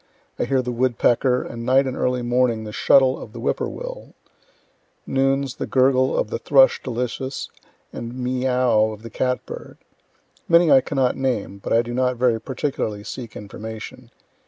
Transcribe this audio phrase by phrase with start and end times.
[0.39, 3.67] I hear the woodpecker, and night and early morning the shuttle of the whip poor
[3.69, 4.15] will
[5.05, 7.49] noons, the gurgle of thrush delicious,
[7.93, 9.77] and meo o ow of the cat bird.
[10.49, 14.09] Many I cannot name; but I do not very particularly seek information.